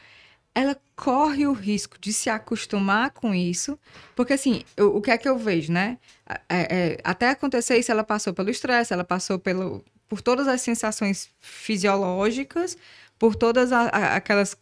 [0.54, 3.78] ela corre o risco de se acostumar com isso,
[4.16, 5.98] porque assim, eu, o que é que eu vejo, né?
[6.28, 10.62] É, é, até acontecer isso, ela passou pelo estresse, ela passou pelo, por todas as
[10.62, 12.78] sensações fisiológicas,
[13.18, 14.56] por todas a, a, aquelas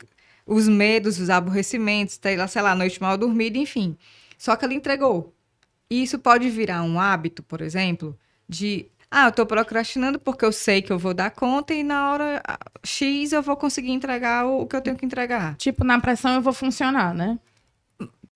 [0.45, 3.97] os medos, os aborrecimentos, sei lá, sei lá, noite mal dormida, enfim.
[4.43, 5.33] Só que ela entregou.
[5.89, 10.51] E isso pode virar um hábito, por exemplo, de ah, eu tô procrastinando porque eu
[10.51, 14.45] sei que eu vou dar conta e na hora ah, X eu vou conseguir entregar
[14.45, 15.55] o que eu tenho que entregar.
[15.55, 17.39] Tipo, na pressão eu vou funcionar, né?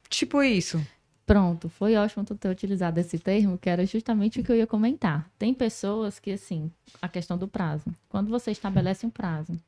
[0.07, 0.81] Tipo isso.
[1.25, 4.65] Pronto, foi ótimo tu ter utilizado esse termo, que era justamente o que eu ia
[4.65, 5.29] comentar.
[5.37, 7.83] Tem pessoas que, assim, a questão do prazo.
[8.07, 9.59] Quando você estabelece um prazo,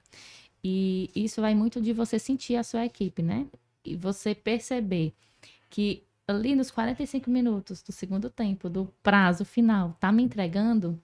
[0.64, 3.46] e isso vai muito de você sentir a sua equipe, né?
[3.84, 5.12] E você perceber
[5.70, 11.02] que ali nos 45 minutos do segundo tempo, do prazo final, tá me entregando,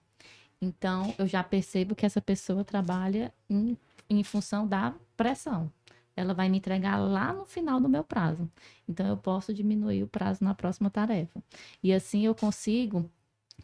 [0.61, 3.77] então eu já percebo que essa pessoa trabalha em,
[4.09, 5.71] em função da pressão
[6.15, 8.49] ela vai me entregar lá no final do meu prazo.
[8.87, 11.43] Então, eu posso diminuir o prazo na próxima tarefa.
[11.83, 13.09] E assim eu consigo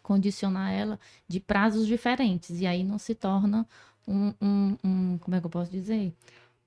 [0.01, 2.59] condicionar ela de prazos diferentes.
[2.59, 3.67] E aí não se torna
[4.07, 6.13] um, um, um como é que eu posso dizer?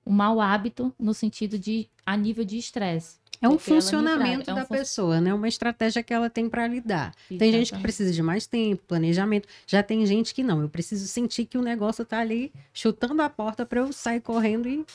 [0.05, 3.19] Um mau hábito no sentido de a nível de estresse.
[3.41, 4.75] É um funcionamento é um da fun...
[4.75, 5.33] pessoa, né?
[5.33, 7.13] Uma estratégia que ela tem para lidar.
[7.29, 7.39] Exatamente.
[7.39, 9.47] Tem gente que precisa de mais tempo, planejamento.
[9.67, 10.61] Já tem gente que não.
[10.61, 14.67] Eu preciso sentir que o negócio está ali chutando a porta para eu sair correndo
[14.67, 14.85] e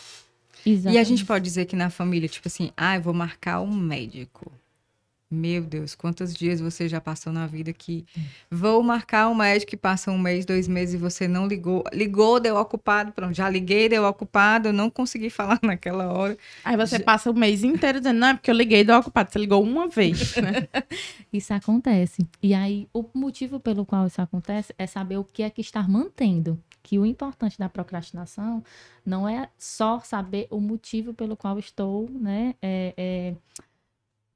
[0.64, 0.94] Exatamente.
[0.94, 3.72] E a gente pode dizer que na família, tipo assim, ah, eu vou marcar um
[3.72, 4.53] médico.
[5.31, 8.05] Meu Deus, quantos dias você já passou na vida que
[8.51, 11.85] vou marcar um médico que passa um mês, dois meses e você não ligou.
[11.93, 16.37] Ligou, deu ocupado, pronto, já liguei, deu ocupado, eu não consegui falar naquela hora.
[16.64, 17.05] Aí você já...
[17.05, 19.31] passa o mês inteiro dizendo, não, é porque eu liguei, deu ocupado.
[19.31, 20.66] Você ligou uma vez, né?
[21.33, 22.27] isso acontece.
[22.43, 25.87] E aí, o motivo pelo qual isso acontece é saber o que é que está
[25.87, 28.64] mantendo que o importante da procrastinação
[29.05, 32.55] não é só saber o motivo pelo qual estou, né?
[32.61, 33.35] É, é,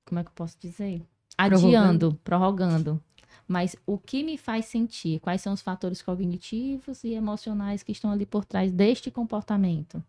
[0.05, 1.03] como é que eu posso dizer?
[1.37, 2.21] Adiando, prorrogando.
[2.23, 3.03] prorrogando.
[3.47, 5.21] Mas o que me faz sentir?
[5.21, 10.03] Quais são os fatores cognitivos e emocionais que estão ali por trás deste comportamento?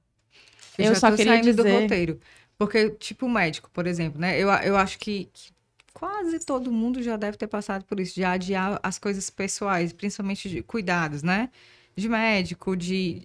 [0.77, 1.53] Eu, eu só queria dizer...
[1.53, 2.19] do roteiro.
[2.57, 4.39] Porque, tipo, o médico, por exemplo, né?
[4.39, 5.51] Eu, eu acho que, que
[5.93, 10.47] quase todo mundo já deve ter passado por isso, de adiar as coisas pessoais, principalmente
[10.47, 11.49] de cuidados, né?
[11.95, 13.23] de médico, de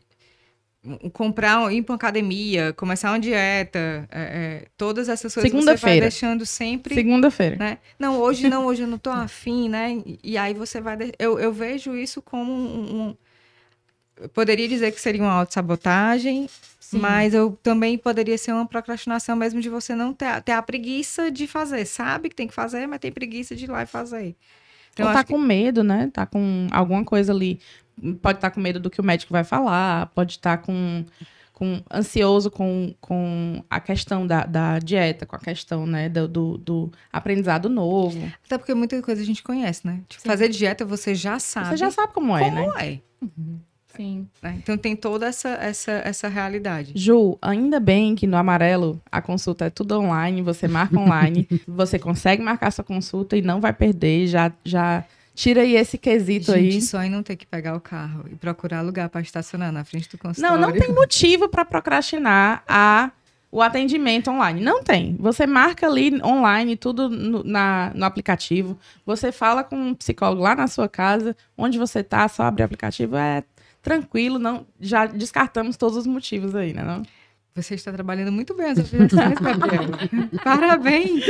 [1.12, 5.86] comprar, ir para uma academia, começar uma dieta, é, é, todas essas coisas Segunda você
[5.86, 6.94] vai deixando sempre.
[6.94, 7.56] Segunda-feira.
[7.56, 7.78] Né?
[7.98, 10.02] Não, hoje não, hoje eu não tô afim, né?
[10.24, 10.96] E aí você vai.
[10.96, 11.12] De...
[11.18, 13.14] Eu, eu vejo isso como um.
[14.16, 16.48] Eu poderia dizer que seria uma autossabotagem,
[16.92, 21.30] mas eu também poderia ser uma procrastinação mesmo de você não ter, ter a preguiça
[21.30, 21.84] de fazer.
[21.86, 24.34] Sabe que tem que fazer, mas tem preguiça de ir lá e fazer.
[24.92, 26.10] Então, Ou tá com medo, né?
[26.12, 27.60] Tá com alguma coisa ali
[28.20, 31.04] pode estar com medo do que o médico vai falar, pode estar com,
[31.52, 36.58] com ansioso com, com a questão da, da dieta, com a questão né, do, do,
[36.58, 38.18] do aprendizado novo.
[38.44, 40.00] Até porque muita coisa a gente conhece, né?
[40.08, 41.68] Tipo, fazer dieta você já sabe.
[41.68, 42.64] Você já sabe como é, como né?
[42.64, 43.00] Como é.
[43.22, 43.60] Uhum.
[43.94, 44.28] Sim.
[44.42, 46.92] É, então tem toda essa, essa, essa realidade.
[46.94, 51.98] Ju, ainda bem que no amarelo a consulta é tudo online, você marca online, você
[51.98, 56.74] consegue marcar sua consulta e não vai perder, já, já Tira aí esse quesito Gente,
[56.74, 56.82] aí.
[56.82, 60.08] só em não ter que pegar o carro e procurar lugar para estacionar na frente
[60.10, 60.60] do consultório.
[60.60, 63.10] Não, não tem motivo para procrastinar a
[63.52, 64.60] o atendimento online.
[64.60, 65.16] Não tem.
[65.18, 68.78] Você marca ali online, tudo no, na, no aplicativo.
[69.04, 72.64] Você fala com um psicólogo lá na sua casa, onde você está, só abre o
[72.64, 73.16] aplicativo.
[73.16, 73.42] É
[73.82, 76.84] tranquilo, não, já descartamos todos os motivos aí, né?
[76.84, 77.02] Não?
[77.54, 79.98] Você está trabalhando muito bem as Gabriela.
[80.44, 81.24] Parabéns!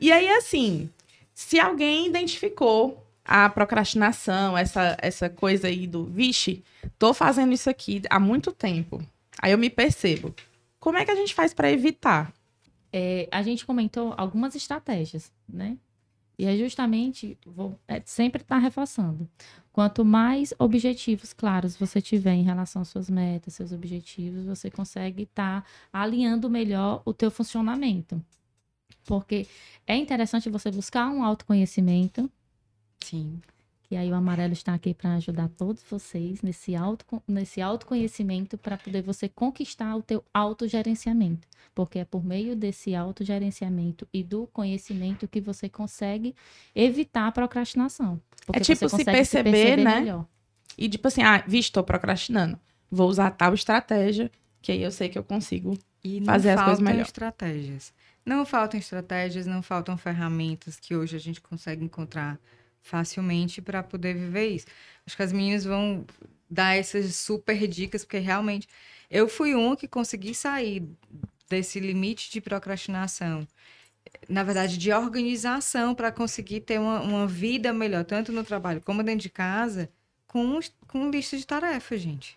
[0.00, 0.88] e aí, assim,
[1.36, 6.64] se alguém identificou a procrastinação, essa, essa coisa aí do, vixe,
[6.98, 9.04] tô fazendo isso aqui há muito tempo.
[9.42, 10.34] Aí eu me percebo.
[10.80, 12.32] Como é que a gente faz para evitar?
[12.90, 15.76] É, a gente comentou algumas estratégias, né?
[16.38, 19.28] E é justamente, vou é, sempre estar tá reforçando.
[19.70, 25.24] Quanto mais objetivos claros você tiver em relação às suas metas, seus objetivos, você consegue
[25.24, 28.24] estar tá alinhando melhor o teu funcionamento.
[29.06, 29.46] Porque
[29.86, 32.30] é interessante você buscar um autoconhecimento.
[33.00, 33.40] Sim.
[33.90, 38.76] E aí o amarelo está aqui para ajudar todos vocês nesse, auto, nesse autoconhecimento para
[38.76, 41.46] poder você conquistar o teu autogerenciamento.
[41.72, 46.34] Porque é por meio desse autogerenciamento e do conhecimento que você consegue
[46.74, 48.20] evitar a procrastinação.
[48.52, 50.00] é tipo se perceber, se perceber, né?
[50.00, 50.26] Melhor.
[50.76, 52.58] E tipo assim, ah, visto, estou procrastinando.
[52.90, 55.78] Vou usar tal estratégia, que aí eu sei que eu consigo
[56.24, 57.02] fazer as coisas melhor.
[57.02, 57.92] estratégias.
[58.26, 62.40] Não faltam estratégias, não faltam ferramentas que hoje a gente consegue encontrar
[62.82, 64.66] facilmente para poder viver isso.
[65.06, 66.04] Acho que as meninas vão
[66.50, 68.68] dar essas super dicas, porque realmente
[69.08, 70.82] eu fui uma que consegui sair
[71.48, 73.46] desse limite de procrastinação.
[74.28, 79.04] Na verdade, de organização para conseguir ter uma, uma, vida melhor, tanto no trabalho como
[79.04, 79.88] dentro de casa,
[80.26, 80.58] com,
[80.88, 82.36] com lista de tarefas, gente.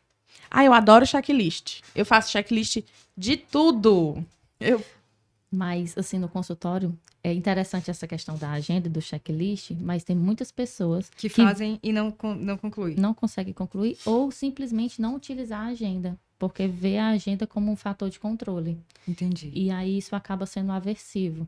[0.51, 1.81] Ah, eu adoro checklist.
[1.95, 2.83] Eu faço checklist
[3.17, 4.23] de tudo.
[4.59, 4.83] Eu
[5.51, 10.51] Mas, assim, no consultório, é interessante essa questão da agenda do checklist, mas tem muitas
[10.51, 12.95] pessoas Que fazem e não, não concluem.
[12.95, 17.75] não conseguem concluir ou simplesmente não utilizar a agenda, porque vê a agenda como um
[17.75, 18.77] fator de controle.
[19.07, 19.51] Entendi.
[19.53, 21.47] E aí isso acaba sendo aversivo.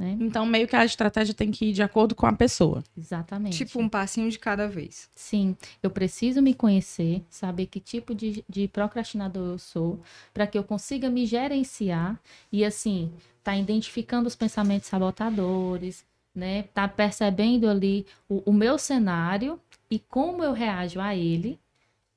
[0.00, 0.16] Né?
[0.18, 2.82] Então, meio que a estratégia tem que ir de acordo com a pessoa.
[2.96, 3.54] Exatamente.
[3.58, 5.10] Tipo um passinho de cada vez.
[5.14, 10.00] Sim, eu preciso me conhecer, saber que tipo de, de procrastinador eu sou,
[10.32, 12.18] para que eu consiga me gerenciar
[12.50, 13.12] e, assim,
[13.44, 16.02] tá identificando os pensamentos sabotadores,
[16.34, 16.62] né?
[16.72, 19.60] Tá percebendo ali o, o meu cenário
[19.90, 21.60] e como eu reajo a ele,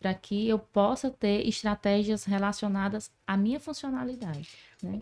[0.04, 4.50] para que eu possa ter estratégias relacionadas à minha funcionalidade.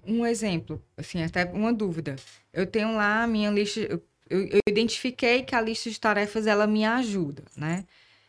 [0.06, 2.16] Um exemplo, assim, até uma dúvida.
[2.54, 3.80] Eu tenho lá a minha lista.
[3.80, 7.84] Eu- eu identifiquei que a lista de tarefas ela me ajuda, né?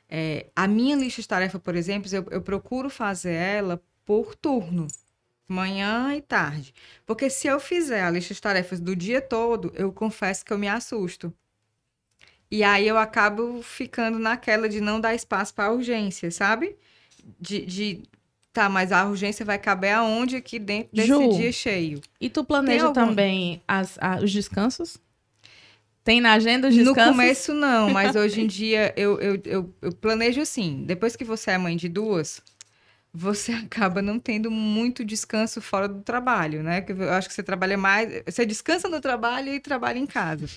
[0.08, 4.88] É, a minha lista de tarefas, por exemplo, eu, eu procuro fazer ela por turno,
[5.46, 6.72] manhã e tarde.
[7.04, 10.58] Porque se eu fizer a lista de tarefas do dia todo, eu confesso que eu
[10.58, 11.32] me assusto.
[12.52, 16.76] E aí eu acabo ficando naquela de não dar espaço para urgência, sabe?
[17.40, 18.02] De, de
[18.52, 22.02] tá, mas a urgência vai caber aonde aqui dentro desse Ju, dia cheio?
[22.20, 24.98] E tu planeja algum- também as, a- os descansos?
[26.04, 27.14] Tem na agenda os No descansos?
[27.14, 30.82] começo, não, mas hoje em dia eu, eu, eu, eu planejo assim.
[30.84, 32.42] Depois que você é mãe de duas,
[33.12, 36.84] você acaba não tendo muito descanso fora do trabalho, né?
[36.88, 38.22] Eu acho que você trabalha mais.
[38.26, 40.48] Você descansa no trabalho e trabalha em casa.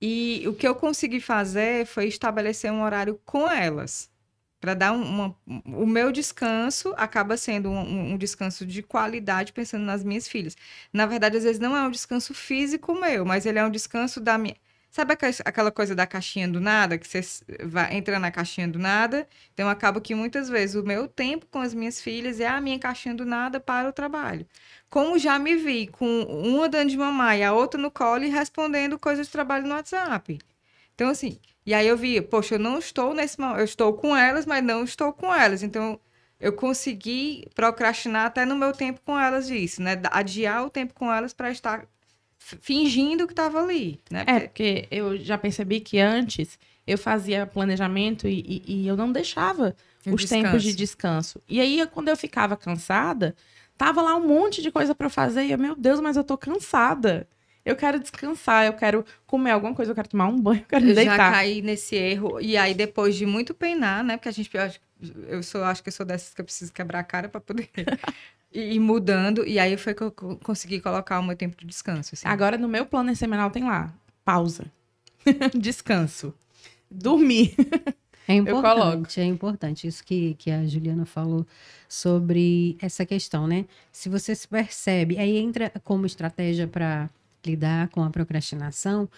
[0.00, 4.10] E o que eu consegui fazer foi estabelecer um horário com elas.
[4.60, 5.36] Para dar um- uma.
[5.66, 10.56] O meu descanso acaba sendo um, um- descanso de qualidade, pensando nas minhas filhas.
[10.92, 14.20] Na verdade, às vezes não é um descanso físico meu, mas ele é um descanso
[14.20, 14.56] da minha.
[14.90, 15.12] Sabe
[15.44, 17.20] aquela coisa da caixinha do nada, que você
[17.64, 19.28] vai, entra na caixinha do nada?
[19.52, 22.78] Então, acaba que muitas vezes o meu tempo com as minhas filhas é a minha
[22.78, 24.46] caixinha do nada para o trabalho.
[24.88, 28.28] Como já me vi com uma dando de mamar e a outra no colo e
[28.28, 30.38] respondendo coisas de trabalho no WhatsApp.
[30.94, 34.16] Então, assim, e aí eu vi, poxa, eu não estou nesse momento, eu estou com
[34.16, 35.62] elas, mas não estou com elas.
[35.62, 36.00] Então,
[36.40, 40.00] eu consegui procrastinar até no meu tempo com elas disso, né?
[40.10, 41.86] Adiar o tempo com elas para estar
[42.38, 44.24] fingindo que estava ali, né?
[44.26, 49.10] É, porque eu já percebi que antes eu fazia planejamento e, e- e eu não
[49.10, 49.74] deixava
[50.06, 51.42] O os tempos de descanso.
[51.48, 53.34] E aí, quando eu ficava cansada,
[53.76, 56.36] tava lá um monte de coisa pra fazer e eu, meu Deus, mas eu tô
[56.38, 57.28] cansada.
[57.64, 60.84] Eu quero descansar, eu quero comer alguma coisa, eu quero tomar um banho, eu quero
[60.84, 61.32] Eu já deitar.
[61.32, 62.40] caí nesse erro.
[62.40, 64.16] E aí, depois de muito penar, né?
[64.16, 64.48] Porque a gente.
[65.28, 67.68] Eu, sou, acho que eu sou dessas que eu preciso quebrar a cara para poder
[68.54, 69.44] ir mudando.
[69.44, 72.10] E aí foi que eu co- consegui colocar o meu tempo de descanso.
[72.14, 72.26] assim.
[72.28, 73.92] Agora, no meu plano semanal tem lá,
[74.24, 74.66] pausa,
[75.58, 76.32] descanso,
[76.90, 77.54] dormir.
[78.28, 81.46] É importante, é importante isso que, que a Juliana falou
[81.88, 83.66] sobre essa questão, né?
[83.92, 87.08] Se você se percebe, aí entra como estratégia para
[87.44, 89.08] lidar com a procrastinação,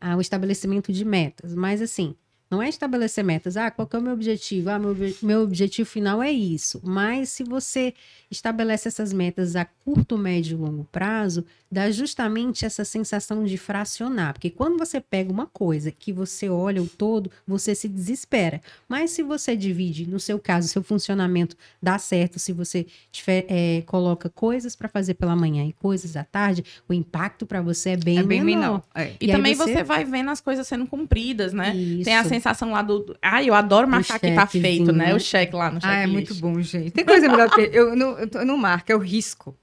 [0.00, 1.54] ah, o estabelecimento de metas.
[1.54, 2.14] Mas assim,
[2.50, 4.70] não é estabelecer metas, ah, qual é o meu objetivo?
[4.70, 6.80] Ah, meu, meu objetivo final é isso.
[6.84, 7.92] Mas se você
[8.30, 14.32] estabelece essas metas a curto, médio e longo prazo, dá justamente essa sensação de fracionar.
[14.32, 18.60] Porque quando você pega uma coisa que você olha o todo, você se desespera.
[18.88, 23.82] Mas se você divide, no seu caso, seu funcionamento dá certo, se você tiver, é,
[23.86, 27.96] coloca coisas para fazer pela manhã e coisas à tarde, o impacto para você é
[27.96, 28.60] bem, é bem menor.
[28.60, 28.82] menor.
[28.94, 29.12] É.
[29.20, 29.84] E, E também você- você...
[29.84, 31.74] vai vendo as coisas sendo cumpridas, né?
[31.76, 32.04] Isso.
[32.04, 33.16] Tem a sensação lá do.
[33.20, 35.14] Ai, eu adoro marcar que tá feito, né?
[35.14, 36.90] O cheque lá no Ah, é muito bom, gente.
[36.90, 39.56] Tem coisa melhor que eu não, eu não marco, eu risco.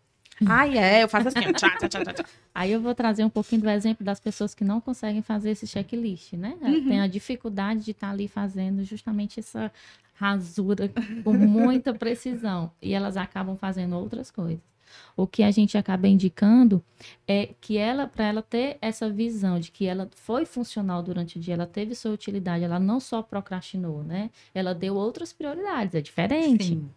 [0.45, 2.25] Ai, é, eu faço assim, tchá, tchá, tchá, tchá.
[2.53, 5.65] Aí eu vou trazer um pouquinho do exemplo das pessoas que não conseguem fazer esse
[5.65, 6.57] checklist, né?
[6.87, 9.71] Tem a dificuldade de estar ali fazendo justamente essa
[10.15, 10.91] rasura
[11.23, 12.71] com muita precisão.
[12.81, 14.72] E elas acabam fazendo outras coisas.
[15.15, 16.83] O que a gente acaba indicando
[17.27, 21.39] é que ela, para ela ter essa visão de que ela foi funcional durante o
[21.39, 24.29] dia, ela teve sua utilidade, ela não só procrastinou, né?
[24.53, 26.65] Ela deu outras prioridades, é diferente.
[26.65, 26.89] Sim.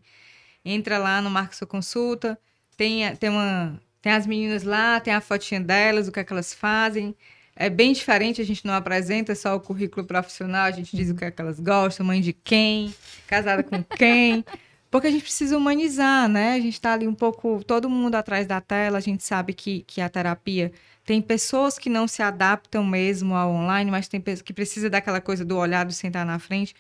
[0.66, 2.36] Entra lá no Marca Sua Consulta.
[2.76, 6.34] Tem, tem, uma, tem as meninas lá, tem a fotinha delas, o que é que
[6.34, 7.16] elas fazem.
[7.60, 11.16] É bem diferente, a gente não apresenta só o currículo profissional, a gente diz o
[11.16, 12.94] que é que elas gostam, mãe de quem,
[13.26, 14.46] casada com quem.
[14.92, 16.54] Porque a gente precisa humanizar, né?
[16.54, 19.82] A gente está ali um pouco, todo mundo atrás da tela, a gente sabe que,
[19.82, 20.72] que a terapia
[21.04, 25.20] tem pessoas que não se adaptam mesmo ao online, mas tem pessoas que precisam daquela
[25.20, 26.76] coisa do olhar, do sentar na frente.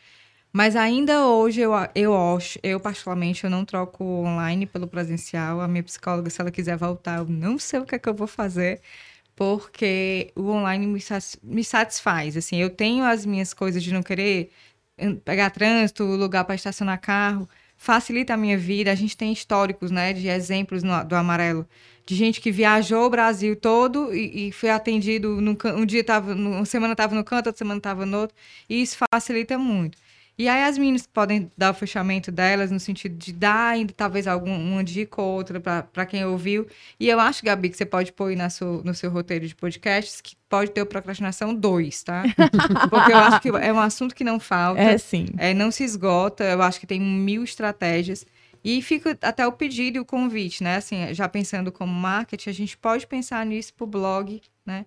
[0.54, 5.62] Mas ainda hoje, eu, eu acho, eu particularmente, eu não troco online pelo presencial.
[5.62, 8.14] A minha psicóloga, se ela quiser voltar, eu não sei o que é que eu
[8.14, 8.82] vou fazer,
[9.38, 11.00] porque o online me,
[11.44, 12.36] me satisfaz.
[12.38, 14.52] Assim, eu tenho as minhas coisas de não querer
[14.98, 18.92] eh, pegar trânsito, lugar para estacionar carro, facilita a minha vida.
[18.92, 21.68] A gente tem históricos, né, de exemplos no- do amarelo
[22.06, 26.34] de gente que viajou o Brasil todo e, e foi atendido num um dia tava,
[26.34, 28.36] num- uma semana estava no canto, outra semana estava no outro,
[28.70, 29.98] e isso facilita muito.
[30.38, 34.28] E aí as meninas podem dar o fechamento delas no sentido de dar ainda talvez
[34.28, 36.68] alguma dica ou outra para quem ouviu.
[37.00, 39.56] E eu acho, Gabi, que você pode pôr aí na sua- no seu roteiro de
[39.56, 42.24] podcasts que pode ter o Procrastinação 2, tá?
[42.90, 44.80] Porque eu acho que é um assunto que não falta.
[44.80, 45.26] É sim.
[45.38, 48.24] É, não se esgota, eu acho que tem mil estratégias.
[48.64, 50.76] E fica até o pedido e o convite, né?
[50.76, 54.86] Assim, já pensando como marketing, a gente pode pensar nisso pro blog, né?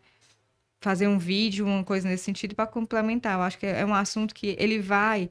[0.80, 3.34] Fazer um vídeo, uma coisa nesse sentido para complementar.
[3.34, 5.30] Eu acho que é um assunto que ele vai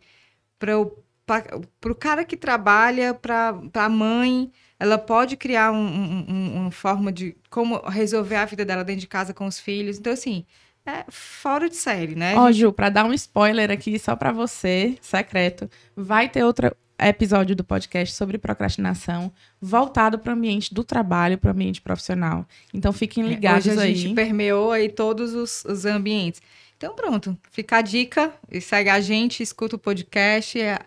[0.59, 6.71] para o cara que trabalha, para a mãe, ela pode criar um- um- um- uma
[6.71, 9.97] forma de como resolver a vida dela dentro de casa com os filhos.
[9.97, 10.45] Então, assim,
[10.85, 12.35] é fora de série, né?
[12.35, 16.75] Ó, Ju, pra dar um spoiler aqui só pra você, secreto, vai ter outro
[17.07, 19.31] episódio do podcast sobre procrastinação
[19.61, 22.45] voltado para o ambiente do trabalho, para o ambiente profissional.
[22.73, 23.95] Então fiquem ligados É, Hoje a aí.
[23.95, 26.41] gente permeou aí todos os, os ambientes.
[26.77, 30.59] Então pronto, fica a dica, segue a gente, escuta o podcast.
[30.59, 30.79] É,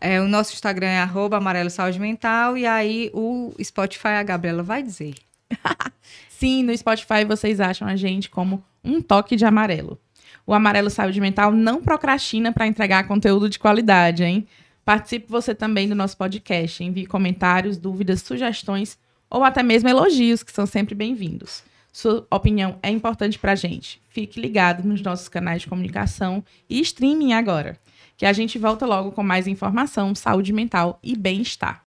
[0.00, 4.62] é, o nosso Instagram é arroba amarelo saúde mental e aí o Spotify a Gabriela
[4.62, 5.14] vai dizer.
[6.28, 9.98] Sim, no Spotify vocês acham a gente como um toque de amarelo.
[10.44, 14.46] O Amarelo Saúde Mental não procrastina para entregar conteúdo de qualidade, hein?
[14.84, 16.82] Participe você também do nosso podcast.
[16.82, 18.98] Envie comentários, dúvidas, sugestões
[19.30, 21.62] ou até mesmo elogios, que são sempre bem-vindos.
[21.92, 24.02] Sua opinião é importante para a gente.
[24.08, 27.78] Fique ligado nos nossos canais de comunicação e streaming agora,
[28.16, 31.80] que a gente volta logo com mais informação, saúde mental e bem-estar.